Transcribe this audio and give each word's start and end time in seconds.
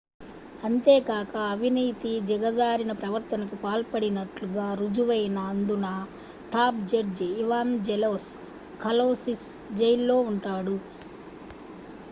అంతేకాక 0.67 1.33
అవినీతి 1.49 2.11
దిగజారిన 2.29 2.93
ప్రవర్తనకు 3.01 3.55
పాల్పడినట్లు 3.63 4.47
గారుజువైన 4.55 5.37
౦దున 5.49 5.89
టాప్ 6.53 6.79
జడ్జి 6.91 7.27
ఇవాంజెలోస్ 7.43 8.29
కలౌసిస్ 8.81 9.47
జైల్లో 9.75 10.17
ఉంటాడు 10.31 10.75